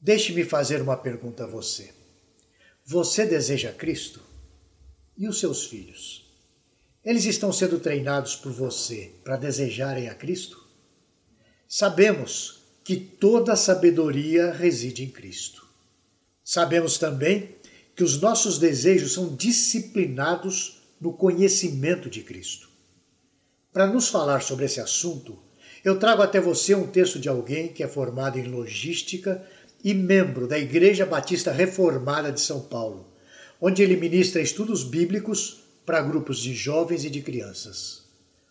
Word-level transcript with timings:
Deixe-me 0.00 0.44
fazer 0.44 0.80
uma 0.80 0.96
pergunta 0.96 1.44
a 1.44 1.46
você. 1.46 1.92
Você 2.84 3.26
deseja 3.26 3.70
Cristo? 3.70 4.22
E 5.16 5.28
os 5.28 5.38
seus 5.38 5.66
filhos? 5.66 6.26
Eles 7.04 7.26
estão 7.26 7.52
sendo 7.52 7.78
treinados 7.78 8.34
por 8.34 8.50
você 8.50 9.12
para 9.22 9.36
desejarem 9.36 10.08
a 10.08 10.14
Cristo? 10.14 10.66
Sabemos 11.68 12.60
que 12.82 12.96
toda 12.96 13.54
sabedoria 13.56 14.52
reside 14.52 15.04
em 15.04 15.10
Cristo. 15.10 15.66
Sabemos 16.42 16.96
também 16.96 17.56
que 17.94 18.02
os 18.02 18.18
nossos 18.18 18.58
desejos 18.58 19.12
são 19.12 19.36
disciplinados 19.36 20.80
no 20.98 21.12
conhecimento 21.12 22.08
de 22.08 22.22
Cristo. 22.22 22.70
Para 23.72 23.86
nos 23.86 24.08
falar 24.08 24.42
sobre 24.42 24.64
esse 24.64 24.80
assunto, 24.80 25.38
eu 25.84 25.98
trago 25.98 26.22
até 26.22 26.40
você 26.40 26.74
um 26.74 26.86
texto 26.86 27.18
de 27.18 27.28
alguém 27.28 27.68
que 27.68 27.82
é 27.82 27.88
formado 27.88 28.38
em 28.38 28.44
logística 28.48 29.46
e 29.82 29.94
membro 29.94 30.46
da 30.46 30.58
Igreja 30.58 31.06
Batista 31.06 31.52
Reformada 31.52 32.30
de 32.30 32.40
São 32.40 32.60
Paulo, 32.60 33.08
onde 33.60 33.82
ele 33.82 33.96
ministra 33.96 34.40
estudos 34.40 34.84
bíblicos 34.84 35.64
para 35.84 36.02
grupos 36.02 36.38
de 36.38 36.54
jovens 36.54 37.04
e 37.04 37.10
de 37.10 37.20
crianças. 37.20 38.04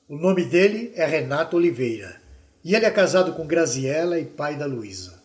O 0.07 0.17
nome 0.17 0.45
dele 0.45 0.91
é 0.95 1.05
Renato 1.05 1.55
Oliveira 1.55 2.19
e 2.63 2.75
ele 2.75 2.85
é 2.85 2.91
casado 2.91 3.33
com 3.33 3.45
Graziela 3.45 4.19
e 4.19 4.25
pai 4.25 4.55
da 4.55 4.65
Luísa. 4.65 5.21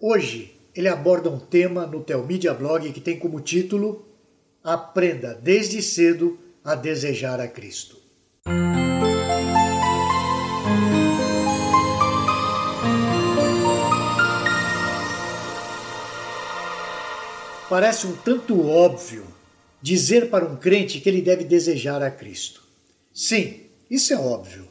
Hoje 0.00 0.56
ele 0.74 0.88
aborda 0.88 1.30
um 1.30 1.38
tema 1.38 1.86
no 1.86 2.02
Telmídia 2.02 2.52
Blog 2.52 2.92
que 2.92 3.00
tem 3.00 3.18
como 3.18 3.40
título 3.40 4.06
Aprenda 4.62 5.34
desde 5.34 5.80
cedo 5.82 6.38
a 6.64 6.74
desejar 6.74 7.40
a 7.40 7.46
Cristo. 7.46 8.05
Parece 17.68 18.06
um 18.06 18.16
tanto 18.16 18.64
óbvio 18.64 19.26
dizer 19.82 20.30
para 20.30 20.46
um 20.46 20.56
crente 20.56 21.00
que 21.00 21.08
ele 21.08 21.20
deve 21.20 21.44
desejar 21.44 22.02
a 22.02 22.10
Cristo. 22.10 22.62
Sim, 23.12 23.62
isso 23.90 24.12
é 24.12 24.16
óbvio. 24.16 24.68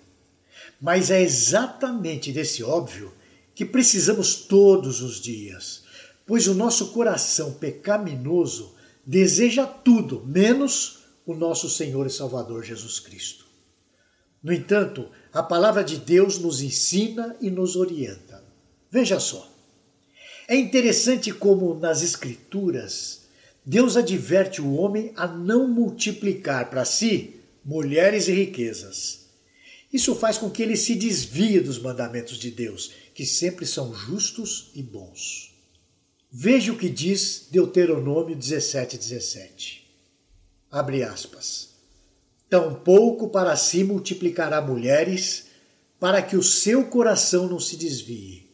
Mas 0.79 1.11
é 1.11 1.21
exatamente 1.21 2.31
desse 2.31 2.63
óbvio 2.63 3.13
que 3.53 3.65
precisamos 3.65 4.35
todos 4.35 5.01
os 5.01 5.19
dias, 5.19 5.83
pois 6.25 6.47
o 6.47 6.53
nosso 6.53 6.91
coração 6.91 7.53
pecaminoso 7.53 8.75
deseja 9.05 9.65
tudo 9.65 10.23
menos 10.25 10.99
o 11.25 11.33
nosso 11.33 11.69
Senhor 11.69 12.05
e 12.05 12.09
Salvador 12.09 12.63
Jesus 12.63 12.99
Cristo. 12.99 13.45
No 14.43 14.53
entanto, 14.53 15.09
a 15.33 15.41
palavra 15.41 15.83
de 15.83 15.97
Deus 15.97 16.37
nos 16.37 16.61
ensina 16.61 17.35
e 17.41 17.49
nos 17.49 17.75
orienta. 17.75 18.43
Veja 18.91 19.19
só. 19.19 19.54
É 20.47 20.55
interessante 20.55 21.31
como 21.31 21.73
nas 21.73 22.03
Escrituras 22.03 23.21
Deus 23.65 23.97
adverte 23.97 24.61
o 24.61 24.75
homem 24.75 25.11
a 25.15 25.25
não 25.25 25.67
multiplicar 25.67 26.69
para 26.69 26.85
si 26.85 27.39
mulheres 27.63 28.27
e 28.27 28.31
riquezas. 28.31 29.25
Isso 29.91 30.13
faz 30.13 30.37
com 30.37 30.51
que 30.51 30.61
ele 30.61 30.77
se 30.77 30.93
desvie 30.93 31.59
dos 31.59 31.79
mandamentos 31.79 32.37
de 32.37 32.51
Deus, 32.51 32.91
que 33.15 33.25
sempre 33.25 33.65
são 33.65 33.91
justos 33.91 34.69
e 34.75 34.83
bons. 34.83 35.55
Veja 36.31 36.71
o 36.71 36.77
que 36.77 36.89
diz 36.89 37.47
Deuteronômio 37.49 38.35
17, 38.35 38.97
17. 38.97 39.89
Abre 40.69 41.01
aspas. 41.01 41.69
Tampouco 42.47 43.29
para 43.29 43.55
si 43.55 43.83
multiplicará 43.83 44.61
mulheres, 44.61 45.45
para 45.99 46.21
que 46.21 46.37
o 46.37 46.43
seu 46.43 46.85
coração 46.85 47.47
não 47.47 47.59
se 47.59 47.75
desvie 47.77 48.44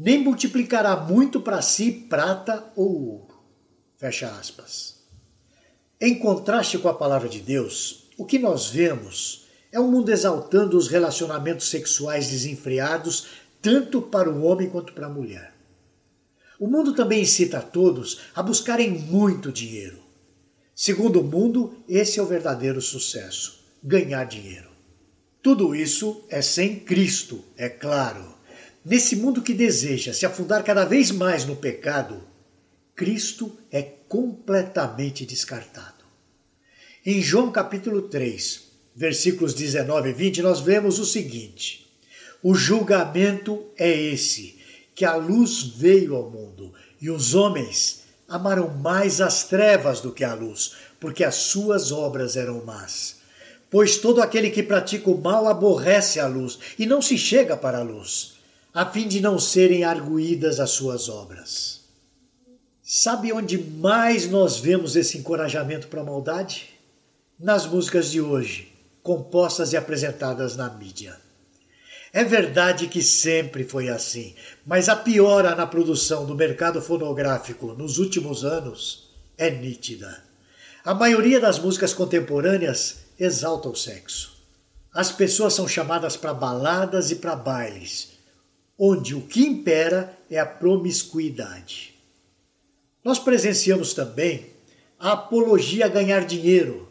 nem 0.00 0.18
multiplicará 0.24 0.96
muito 0.96 1.42
para 1.42 1.60
si 1.60 1.92
prata 1.92 2.72
ou 2.74 3.06
ouro. 3.06 3.38
Fecha 3.98 4.30
aspas. 4.30 4.98
Em 6.00 6.18
contraste 6.18 6.78
com 6.78 6.88
a 6.88 6.94
palavra 6.94 7.28
de 7.28 7.38
Deus, 7.40 8.08
o 8.16 8.24
que 8.24 8.38
nós 8.38 8.68
vemos 8.68 9.46
é 9.70 9.78
um 9.78 9.90
mundo 9.90 10.10
exaltando 10.10 10.78
os 10.78 10.88
relacionamentos 10.88 11.68
sexuais 11.68 12.30
desenfreados 12.30 13.26
tanto 13.60 14.00
para 14.00 14.30
o 14.30 14.42
homem 14.42 14.70
quanto 14.70 14.94
para 14.94 15.04
a 15.04 15.10
mulher. 15.10 15.52
O 16.58 16.66
mundo 16.66 16.94
também 16.94 17.20
incita 17.20 17.58
a 17.58 17.62
todos 17.62 18.22
a 18.34 18.42
buscarem 18.42 18.90
muito 18.90 19.52
dinheiro. 19.52 19.98
Segundo 20.74 21.20
o 21.20 21.24
mundo, 21.24 21.74
esse 21.86 22.18
é 22.18 22.22
o 22.22 22.26
verdadeiro 22.26 22.80
sucesso: 22.80 23.62
ganhar 23.84 24.24
dinheiro. 24.24 24.70
Tudo 25.42 25.74
isso 25.74 26.24
é 26.30 26.40
sem 26.40 26.80
Cristo, 26.80 27.44
é 27.54 27.68
claro. 27.68 28.39
Nesse 28.82 29.14
mundo 29.14 29.42
que 29.42 29.52
deseja 29.52 30.14
se 30.14 30.24
afundar 30.24 30.64
cada 30.64 30.86
vez 30.86 31.10
mais 31.10 31.44
no 31.44 31.54
pecado, 31.54 32.22
Cristo 32.96 33.54
é 33.70 33.82
completamente 33.82 35.26
descartado. 35.26 36.02
Em 37.04 37.20
João 37.20 37.52
capítulo 37.52 38.02
3, 38.02 38.62
versículos 38.96 39.52
19 39.52 40.08
e 40.08 40.12
20, 40.14 40.40
nós 40.40 40.60
vemos 40.60 40.98
o 40.98 41.04
seguinte: 41.04 41.92
O 42.42 42.54
julgamento 42.54 43.66
é 43.76 43.90
esse, 43.90 44.58
que 44.94 45.04
a 45.04 45.14
luz 45.14 45.62
veio 45.62 46.16
ao 46.16 46.30
mundo, 46.30 46.72
e 46.98 47.10
os 47.10 47.34
homens 47.34 48.04
amaram 48.26 48.68
mais 48.78 49.20
as 49.20 49.44
trevas 49.44 50.00
do 50.00 50.10
que 50.10 50.24
a 50.24 50.32
luz, 50.32 50.72
porque 50.98 51.22
as 51.22 51.34
suas 51.34 51.92
obras 51.92 52.34
eram 52.34 52.64
más. 52.64 53.16
Pois 53.68 53.98
todo 53.98 54.22
aquele 54.22 54.48
que 54.48 54.62
pratica 54.62 55.10
o 55.10 55.20
mal 55.20 55.46
aborrece 55.48 56.18
a 56.18 56.26
luz 56.26 56.58
e 56.78 56.86
não 56.86 57.02
se 57.02 57.18
chega 57.18 57.58
para 57.58 57.80
a 57.80 57.82
luz 57.82 58.39
a 58.72 58.86
fim 58.86 59.08
de 59.08 59.20
não 59.20 59.38
serem 59.38 59.82
arguídas 59.82 60.60
as 60.60 60.70
suas 60.70 61.08
obras. 61.08 61.80
Sabe 62.82 63.32
onde 63.32 63.58
mais 63.58 64.28
nós 64.28 64.58
vemos 64.58 64.96
esse 64.96 65.18
encorajamento 65.18 65.88
para 65.88 66.00
a 66.00 66.04
maldade? 66.04 66.70
Nas 67.38 67.66
músicas 67.66 68.10
de 68.10 68.20
hoje, 68.20 68.72
compostas 69.02 69.72
e 69.72 69.76
apresentadas 69.76 70.56
na 70.56 70.68
mídia. 70.68 71.16
É 72.12 72.24
verdade 72.24 72.88
que 72.88 73.02
sempre 73.02 73.64
foi 73.64 73.88
assim, 73.88 74.34
mas 74.66 74.88
a 74.88 74.96
piora 74.96 75.54
na 75.54 75.66
produção 75.66 76.26
do 76.26 76.34
mercado 76.34 76.82
fonográfico 76.82 77.68
nos 77.74 77.98
últimos 77.98 78.44
anos 78.44 79.10
é 79.38 79.50
nítida. 79.50 80.22
A 80.84 80.94
maioria 80.94 81.40
das 81.40 81.58
músicas 81.58 81.92
contemporâneas 81.92 82.98
exalta 83.18 83.68
o 83.68 83.76
sexo. 83.76 84.36
As 84.92 85.12
pessoas 85.12 85.54
são 85.54 85.68
chamadas 85.68 86.16
para 86.16 86.34
baladas 86.34 87.10
e 87.12 87.16
para 87.16 87.36
bailes, 87.36 88.19
onde 88.82 89.14
o 89.14 89.20
que 89.20 89.42
impera 89.42 90.18
é 90.30 90.38
a 90.38 90.46
promiscuidade. 90.46 91.94
Nós 93.04 93.18
presenciamos 93.18 93.92
também 93.92 94.46
a 94.98 95.12
apologia 95.12 95.84
a 95.84 95.88
ganhar 95.88 96.24
dinheiro, 96.24 96.88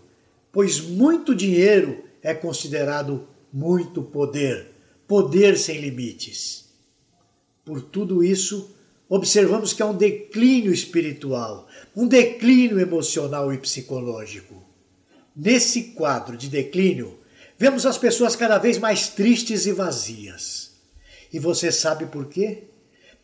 pois 0.52 0.80
muito 0.80 1.34
dinheiro 1.34 2.04
é 2.22 2.32
considerado 2.32 3.28
muito 3.52 4.04
poder, 4.04 4.68
poder 5.08 5.58
sem 5.58 5.80
limites. 5.80 6.70
Por 7.66 7.82
tudo 7.82 8.24
isso, 8.24 8.70
observamos 9.08 9.74
que 9.74 9.82
há 9.82 9.88
um 9.88 9.98
declínio 9.98 10.72
espiritual, 10.72 11.68
um 11.96 12.08
declínio 12.08 12.80
emocional 12.80 13.52
e 13.52 13.58
psicológico. 13.58 14.64
Nesse 15.36 15.86
quadro 15.94 16.38
de 16.38 16.50
declínio, 16.50 17.18
vemos 17.58 17.88
as 17.88 17.98
pessoas 17.98 18.36
cada 18.36 18.60
vez 18.60 18.78
mais 18.78 19.08
tristes 19.08 19.66
e 19.66 19.72
vazias. 19.72 20.69
E 21.32 21.40
você 21.40 21.72
sabe 21.72 22.06
por 22.08 22.26
quê? 22.26 22.64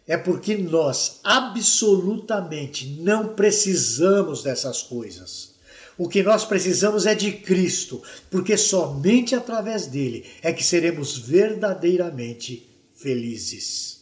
É 0.07 0.15
porque 0.17 0.55
nós 0.55 1.19
absolutamente 1.23 2.87
não 2.99 3.29
precisamos 3.29 4.43
dessas 4.43 4.81
coisas. 4.83 5.55
O 5.97 6.09
que 6.09 6.21
nós 6.21 6.43
precisamos 6.43 7.05
é 7.05 7.15
de 7.15 7.31
Cristo, 7.31 8.03
porque 8.29 8.57
somente 8.57 9.33
através 9.33 9.87
dele 9.87 10.25
é 10.41 10.51
que 10.51 10.63
seremos 10.63 11.17
verdadeiramente 11.17 12.69
felizes. 12.93 14.01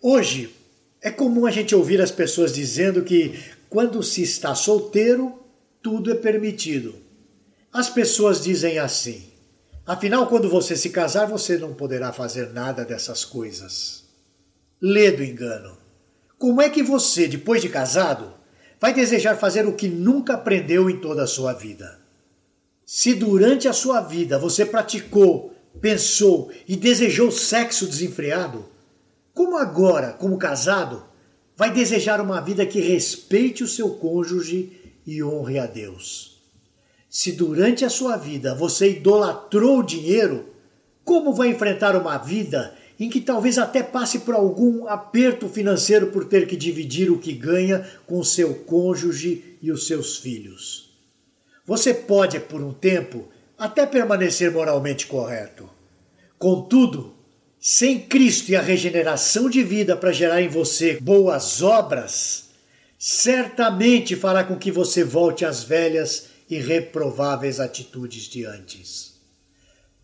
Hoje 0.00 0.50
é 1.00 1.10
comum 1.10 1.46
a 1.46 1.50
gente 1.50 1.74
ouvir 1.74 2.00
as 2.00 2.10
pessoas 2.10 2.52
dizendo 2.52 3.02
que 3.02 3.38
quando 3.68 4.02
se 4.02 4.22
está 4.22 4.54
solteiro, 4.54 5.42
tudo 5.82 6.12
é 6.12 6.14
permitido. 6.14 6.94
As 7.72 7.88
pessoas 7.88 8.42
dizem 8.42 8.78
assim: 8.78 9.27
Afinal, 9.88 10.26
quando 10.26 10.50
você 10.50 10.76
se 10.76 10.90
casar, 10.90 11.26
você 11.26 11.56
não 11.56 11.72
poderá 11.72 12.12
fazer 12.12 12.52
nada 12.52 12.84
dessas 12.84 13.24
coisas. 13.24 14.04
Lê 14.78 15.10
do 15.10 15.24
engano. 15.24 15.78
Como 16.38 16.60
é 16.60 16.68
que 16.68 16.82
você, 16.82 17.26
depois 17.26 17.62
de 17.62 17.70
casado, 17.70 18.34
vai 18.78 18.92
desejar 18.92 19.38
fazer 19.38 19.66
o 19.66 19.72
que 19.72 19.88
nunca 19.88 20.34
aprendeu 20.34 20.90
em 20.90 21.00
toda 21.00 21.22
a 21.22 21.26
sua 21.26 21.54
vida? 21.54 21.98
Se 22.84 23.14
durante 23.14 23.66
a 23.66 23.72
sua 23.72 24.02
vida 24.02 24.38
você 24.38 24.66
praticou, 24.66 25.54
pensou 25.80 26.52
e 26.68 26.76
desejou 26.76 27.30
sexo 27.30 27.86
desenfreado, 27.86 28.68
como 29.32 29.56
agora, 29.56 30.12
como 30.12 30.36
casado, 30.36 31.02
vai 31.56 31.72
desejar 31.72 32.20
uma 32.20 32.42
vida 32.42 32.66
que 32.66 32.78
respeite 32.78 33.64
o 33.64 33.68
seu 33.68 33.94
cônjuge 33.94 34.98
e 35.06 35.24
honre 35.24 35.58
a 35.58 35.64
Deus? 35.64 36.37
Se 37.08 37.32
durante 37.32 37.84
a 37.84 37.90
sua 37.90 38.16
vida 38.16 38.54
você 38.54 38.90
idolatrou 38.90 39.78
o 39.78 39.82
dinheiro, 39.82 40.50
como 41.04 41.32
vai 41.32 41.48
enfrentar 41.48 41.96
uma 41.96 42.18
vida 42.18 42.76
em 43.00 43.08
que 43.08 43.20
talvez 43.20 43.58
até 43.58 43.82
passe 43.82 44.20
por 44.20 44.34
algum 44.34 44.86
aperto 44.86 45.48
financeiro 45.48 46.08
por 46.08 46.24
ter 46.26 46.46
que 46.46 46.56
dividir 46.56 47.10
o 47.10 47.18
que 47.18 47.32
ganha 47.32 47.88
com 48.06 48.22
seu 48.24 48.54
cônjuge 48.54 49.56
e 49.62 49.70
os 49.70 49.86
seus 49.86 50.18
filhos. 50.18 50.90
Você 51.64 51.94
pode, 51.94 52.40
por 52.40 52.60
um 52.60 52.72
tempo, 52.72 53.28
até 53.56 53.86
permanecer 53.86 54.50
moralmente 54.50 55.06
correto. 55.06 55.68
Contudo, 56.38 57.14
sem 57.60 58.00
Cristo 58.00 58.50
e 58.50 58.56
a 58.56 58.60
regeneração 58.60 59.48
de 59.48 59.62
vida 59.62 59.96
para 59.96 60.12
gerar 60.12 60.42
em 60.42 60.48
você 60.48 60.98
boas 61.00 61.62
obras, 61.62 62.50
certamente 62.98 64.16
fará 64.16 64.44
com 64.44 64.56
que 64.56 64.70
você 64.70 65.04
volte 65.04 65.44
às 65.44 65.62
velhas 65.62 66.37
e 66.48 66.58
reprováveis 66.58 67.60
atitudes 67.60 68.24
de 68.24 68.44
antes. 68.44 69.18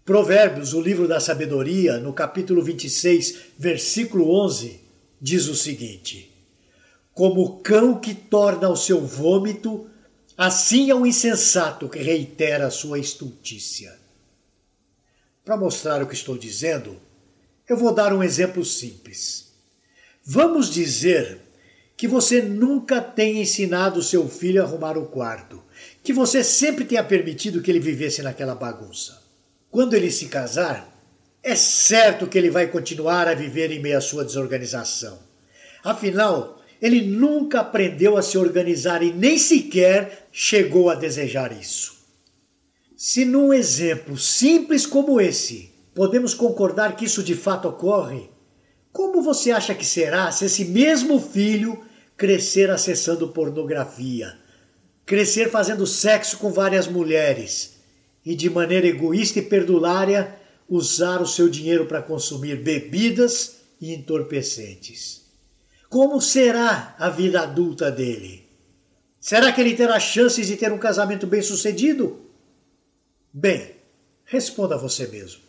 Provérbios, 0.05 0.75
o 0.75 0.81
livro 0.81 1.09
da 1.09 1.19
sabedoria, 1.19 1.99
no 1.99 2.13
capítulo 2.13 2.63
26, 2.63 3.39
versículo 3.59 4.31
11, 4.45 4.81
diz 5.21 5.49
o 5.49 5.55
seguinte: 5.55 6.31
Como 7.15 7.43
o 7.43 7.59
cão 7.61 7.99
que 7.99 8.15
torna 8.15 8.69
o 8.69 8.77
seu 8.77 9.01
vômito, 9.01 9.89
assim 10.37 10.91
é 10.91 10.95
o 10.95 11.07
insensato 11.07 11.89
que 11.89 11.99
reitera 11.99 12.67
a 12.67 12.71
sua 12.71 12.99
estultícia. 12.99 13.99
Para 15.43 15.57
mostrar 15.57 16.03
o 16.03 16.07
que 16.07 16.15
estou 16.15 16.37
dizendo, 16.37 17.01
eu 17.67 17.77
vou 17.77 17.95
dar 17.95 18.13
um 18.13 18.23
exemplo 18.23 18.63
simples. 18.65 19.53
Vamos 20.23 20.71
dizer 20.71 21.41
que 21.97 22.09
você 22.09 22.43
nunca 22.43 23.01
tenha 23.01 23.43
ensinado 23.43 24.03
seu 24.03 24.29
filho 24.29 24.63
a 24.63 24.65
arrumar 24.65 24.99
o 24.99 25.07
quarto, 25.07 25.63
que 26.03 26.13
você 26.13 26.43
sempre 26.43 26.85
tenha 26.85 27.05
permitido 27.05 27.63
que 27.63 27.71
ele 27.71 27.81
vivesse 27.81 28.23
naquela 28.23 28.55
bagunça. 28.55 29.23
Quando 29.71 29.95
ele 29.95 30.11
se 30.11 30.27
casar, 30.27 30.93
é 31.43 31.55
certo 31.55 32.27
que 32.27 32.39
ele 32.39 32.51
vai 32.51 32.67
continuar 32.67 33.29
a 33.29 33.35
viver 33.35 33.71
em 33.71 33.81
meio 33.81 33.99
à 33.99 34.01
sua 34.01 34.25
desorganização. 34.25 35.19
Afinal, 35.83 36.63
ele 36.81 37.03
nunca 37.03 37.61
aprendeu 37.61 38.17
a 38.17 38.23
se 38.23 38.37
organizar 38.37 39.03
e 39.03 39.13
nem 39.13 39.39
sequer 39.39 40.29
chegou 40.33 40.91
a 40.91 40.95
desejar 40.95 41.53
isso. 41.53 41.95
Se 42.97 43.25
num 43.25 43.53
exemplo 43.53 44.17
simples 44.17 44.87
como 44.87 45.21
esse 45.21 45.73
podemos 45.95 46.35
concordar 46.35 46.97
que 46.97 47.05
isso 47.05 47.23
de 47.23 47.35
fato 47.35 47.69
ocorre, 47.69 48.31
como 48.95 49.21
você 49.21 49.51
acha 49.51 49.75
que 49.75 49.85
será 49.85 50.31
se 50.31 50.45
esse 50.45 50.67
mesmo 50.67 51.21
filho 51.21 51.85
crescer 52.17 52.71
acessando 52.71 53.27
pornografia, 53.27 54.39
crescer 55.05 55.51
fazendo 55.51 55.85
sexo 55.85 56.39
com 56.39 56.53
várias 56.53 56.87
mulheres, 56.87 57.75
e, 58.25 58.37
de 58.37 58.49
maneira 58.49 58.87
egoísta 58.87 59.41
e 59.41 59.43
perdulária, 59.43 60.39
usar 60.69 61.21
o 61.21 61.27
seu 61.27 61.49
dinheiro 61.49 61.87
para 61.87 62.01
consumir 62.01 62.63
bebidas 62.63 63.57
e 63.81 63.93
entorpecentes. 63.93 65.23
Como 65.91 66.21
será 66.21 66.95
a 66.97 67.11
vida 67.11 67.41
adulta 67.41 67.91
dele? 67.91 68.49
Será 69.21 69.51
que 69.51 69.61
ele 69.61 69.75
terá 69.75 69.99
chances 69.99 70.47
de 70.47 70.57
ter 70.57 70.73
um 70.73 70.79
casamento 70.79 71.27
bem-sucedido? 71.27 72.31
Bem, 73.33 73.73
responda 74.25 74.79
você 74.79 75.09
mesmo. 75.09 75.43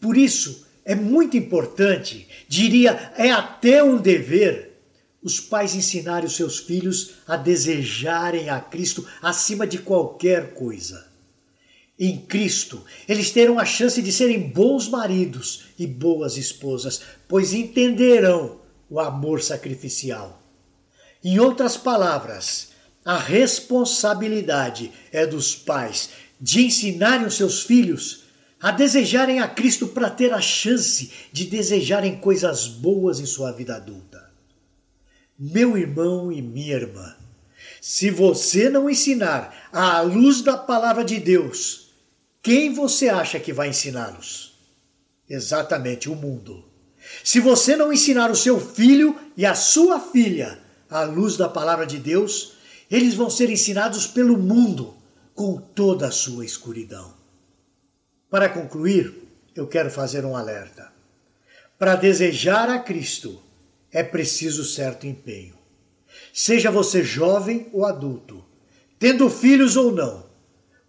Por 0.00 0.16
isso, 0.16 0.67
é 0.88 0.96
muito 0.96 1.36
importante, 1.36 2.26
diria, 2.48 3.12
é 3.16 3.30
até 3.30 3.84
um 3.84 3.96
dever, 3.96 4.80
os 5.22 5.38
pais 5.38 5.76
ensinarem 5.76 6.26
os 6.26 6.34
seus 6.34 6.58
filhos 6.58 7.14
a 7.28 7.36
desejarem 7.36 8.50
a 8.50 8.58
Cristo 8.58 9.06
acima 9.22 9.66
de 9.66 9.78
qualquer 9.78 10.54
coisa 10.54 11.08
em 11.98 12.16
Cristo, 12.16 12.84
eles 13.08 13.32
terão 13.32 13.58
a 13.58 13.64
chance 13.64 14.00
de 14.00 14.12
serem 14.12 14.40
bons 14.40 14.88
maridos 14.88 15.64
e 15.76 15.86
boas 15.86 16.36
esposas, 16.36 17.00
pois 17.26 17.52
entenderão 17.52 18.60
o 18.88 19.00
amor 19.00 19.42
sacrificial. 19.42 20.40
Em 21.24 21.40
outras 21.40 21.76
palavras, 21.76 22.68
a 23.04 23.18
responsabilidade 23.18 24.92
é 25.10 25.26
dos 25.26 25.56
pais 25.56 26.10
de 26.40 26.66
ensinarem 26.66 27.26
os 27.26 27.34
seus 27.34 27.64
filhos 27.64 28.27
a 28.60 28.70
desejarem 28.70 29.40
a 29.40 29.48
Cristo 29.48 29.88
para 29.88 30.10
ter 30.10 30.32
a 30.32 30.40
chance 30.40 31.12
de 31.32 31.44
desejarem 31.44 32.18
coisas 32.18 32.66
boas 32.66 33.20
em 33.20 33.26
sua 33.26 33.52
vida 33.52 33.76
adulta. 33.76 34.28
Meu 35.38 35.78
irmão 35.78 36.32
e 36.32 36.42
minha 36.42 36.74
irmã, 36.74 37.14
se 37.80 38.10
você 38.10 38.68
não 38.68 38.90
ensinar 38.90 39.68
à 39.72 40.00
luz 40.00 40.42
da 40.42 40.56
palavra 40.56 41.04
de 41.04 41.20
Deus 41.20 41.88
quem 42.42 42.72
você 42.72 43.08
acha 43.08 43.38
que 43.38 43.52
vai 43.52 43.68
ensiná-los? 43.68 44.54
Exatamente, 45.28 46.08
o 46.08 46.14
mundo. 46.14 46.64
Se 47.22 47.40
você 47.40 47.76
não 47.76 47.92
ensinar 47.92 48.30
o 48.30 48.36
seu 48.36 48.58
filho 48.58 49.14
e 49.36 49.44
a 49.44 49.54
sua 49.54 50.00
filha 50.00 50.58
à 50.88 51.02
luz 51.02 51.36
da 51.36 51.48
palavra 51.48 51.86
de 51.86 51.98
Deus, 51.98 52.54
eles 52.90 53.14
vão 53.14 53.28
ser 53.28 53.50
ensinados 53.50 54.06
pelo 54.06 54.38
mundo 54.38 54.96
com 55.34 55.58
toda 55.58 56.08
a 56.08 56.10
sua 56.10 56.44
escuridão. 56.44 57.17
Para 58.30 58.50
concluir, 58.50 59.26
eu 59.54 59.66
quero 59.66 59.90
fazer 59.90 60.24
um 60.24 60.36
alerta. 60.36 60.92
Para 61.78 61.96
desejar 61.96 62.68
a 62.68 62.78
Cristo 62.78 63.42
é 63.90 64.02
preciso 64.02 64.64
certo 64.64 65.06
empenho. 65.06 65.54
Seja 66.32 66.70
você 66.70 67.02
jovem 67.02 67.68
ou 67.72 67.86
adulto, 67.86 68.44
tendo 68.98 69.30
filhos 69.30 69.76
ou 69.76 69.92
não, 69.92 70.26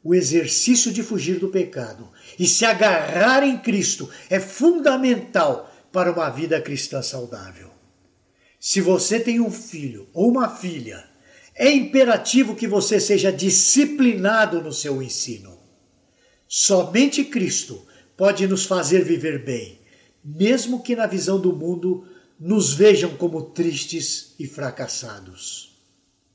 o 0.03 0.13
exercício 0.13 0.91
de 0.91 1.01
fugir 1.01 1.39
do 1.39 1.50
pecado 1.50 2.09
e 2.38 2.45
se 2.45 2.65
agarrar 2.65 3.44
em 3.44 3.57
Cristo 3.57 4.09
é 4.30 4.39
fundamental 4.39 5.74
para 5.92 6.12
uma 6.12 6.30
vida 6.30 6.59
cristã 6.62 7.01
saudável. 7.01 7.69
Se 8.59 8.81
você 8.81 9.18
tem 9.19 9.39
um 9.39 9.51
filho 9.51 10.09
ou 10.13 10.30
uma 10.30 10.50
filha, 10.50 11.06
é 11.56 11.71
imperativo 11.71 12.56
que 12.56 12.68
você 12.68 13.00
seja 13.00 13.31
disciplinado 13.31 14.62
no 14.62 14.74
seu 14.74 15.01
ensino. 15.01 15.58
Somente 16.51 17.24
Cristo 17.25 17.86
pode 18.18 18.48
nos 18.48 18.66
fazer 18.66 19.06
viver 19.06 19.46
bem, 19.46 19.80
mesmo 20.25 20.81
que 20.81 20.96
na 20.96 21.06
visão 21.06 21.40
do 21.40 21.56
mundo 21.56 22.07
nos 22.40 22.74
vejam 22.74 23.16
como 23.16 23.44
tristes 23.44 24.34
e 24.40 24.48
fracassados. 24.48 25.78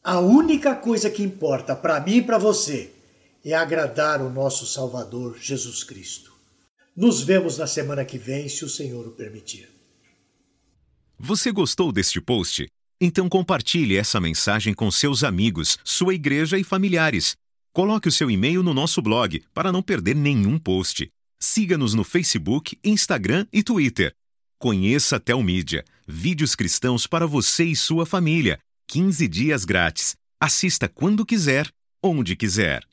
A 0.05 0.21
única 0.21 0.77
coisa 0.77 1.11
que 1.11 1.21
importa 1.21 1.75
para 1.75 1.99
mim 1.99 2.19
e 2.19 2.23
para 2.23 2.39
você 2.39 2.93
é 3.45 3.55
agradar 3.55 4.23
o 4.23 4.31
nosso 4.31 4.67
Salvador 4.67 5.37
Jesus 5.41 5.83
Cristo. 5.83 6.33
Nos 6.95 7.21
vemos 7.21 7.59
na 7.59 7.67
semana 7.67 8.05
que 8.05 8.17
vem, 8.17 8.49
se 8.49 8.65
o 8.65 8.69
Senhor 8.69 9.05
o 9.09 9.11
permitir. 9.11 9.69
Você 11.19 11.51
gostou 11.51 11.91
deste 11.91 12.21
post? 12.21 12.69
Então 13.01 13.29
compartilhe 13.29 13.97
essa 13.97 14.21
mensagem 14.21 14.75
com 14.75 14.93
seus 14.93 15.25
amigos, 15.25 15.77
sua 15.83 16.15
igreja 16.15 16.57
e 16.57 16.63
familiares. 16.63 17.35
Coloque 17.75 18.07
o 18.07 18.13
seu 18.13 18.31
e-mail 18.31 18.63
no 18.63 18.73
nosso 18.73 19.03
blog 19.03 19.43
para 19.53 19.73
não 19.73 19.83
perder 19.83 20.15
nenhum 20.15 20.61
post. 20.61 21.11
Siga-nos 21.41 21.93
no 21.93 22.05
Facebook, 22.05 22.79
Instagram 22.85 23.49
e 23.53 23.65
Twitter. 23.65 24.15
Conheça 24.61 25.17
a 25.17 25.21
Telmídia, 25.21 25.85
vídeos 26.07 26.55
cristãos 26.55 27.05
para 27.05 27.27
você 27.27 27.65
e 27.65 27.75
sua 27.75 28.07
família. 28.07 28.61
15 28.87 29.27
dias 29.27 29.65
grátis. 29.65 30.15
Assista 30.41 30.89
quando 30.89 31.27
quiser, 31.27 31.69
onde 32.01 32.37
quiser. 32.37 32.87